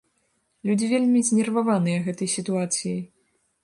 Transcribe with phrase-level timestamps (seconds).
[0.69, 3.01] Людзі вельмі знерваваныя гэтай сітуацыяй.